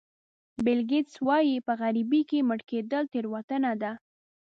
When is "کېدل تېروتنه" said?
2.69-3.71